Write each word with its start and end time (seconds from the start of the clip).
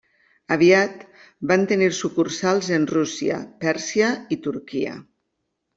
Aviat 0.53 1.03
van 1.51 1.67
tenir 1.73 1.89
sucursals 1.99 2.73
en 2.81 2.89
Rússia, 2.95 3.39
Pèrsia 3.67 4.11
i 4.37 4.43
Turquia. 4.49 4.99